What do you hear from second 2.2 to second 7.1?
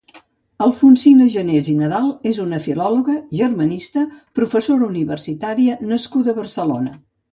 és una filòloga, germanista, professora universitària nascuda a Barcelona.